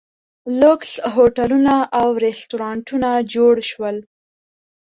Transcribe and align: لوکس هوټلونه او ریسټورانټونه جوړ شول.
لوکس 0.61 0.91
هوټلونه 1.13 1.75
او 1.99 2.07
ریسټورانټونه 2.25 3.09
جوړ 3.33 3.55
شول. 3.71 3.97